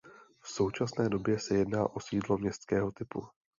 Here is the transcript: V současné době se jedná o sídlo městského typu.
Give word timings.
V 0.41 0.47
současné 0.49 1.09
době 1.09 1.39
se 1.39 1.55
jedná 1.55 1.95
o 1.95 1.99
sídlo 1.99 2.37
městského 2.37 2.91
typu. 2.91 3.19